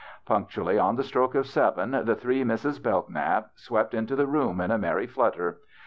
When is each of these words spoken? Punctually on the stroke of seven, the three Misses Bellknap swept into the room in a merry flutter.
Punctually 0.25 0.79
on 0.79 0.95
the 0.95 1.03
stroke 1.03 1.35
of 1.35 1.45
seven, 1.45 1.91
the 1.91 2.15
three 2.15 2.43
Misses 2.43 2.79
Bellknap 2.79 3.51
swept 3.53 3.93
into 3.93 4.15
the 4.15 4.25
room 4.25 4.59
in 4.59 4.71
a 4.71 4.77
merry 4.79 5.05
flutter. 5.05 5.59